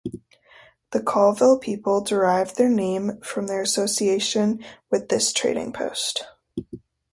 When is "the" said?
0.93-0.99